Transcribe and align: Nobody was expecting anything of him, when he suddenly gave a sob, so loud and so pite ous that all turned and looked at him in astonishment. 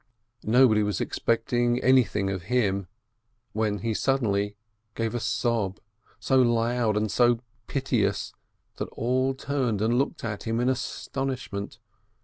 Nobody 0.47 0.81
was 0.81 0.99
expecting 0.99 1.79
anything 1.83 2.31
of 2.31 2.41
him, 2.49 2.87
when 3.53 3.77
he 3.81 3.93
suddenly 3.93 4.55
gave 4.95 5.13
a 5.13 5.19
sob, 5.19 5.79
so 6.19 6.41
loud 6.41 6.97
and 6.97 7.11
so 7.11 7.41
pite 7.67 7.93
ous 7.93 8.33
that 8.77 8.85
all 8.93 9.35
turned 9.35 9.79
and 9.79 9.99
looked 9.99 10.23
at 10.23 10.47
him 10.47 10.59
in 10.59 10.69
astonishment. 10.69 11.77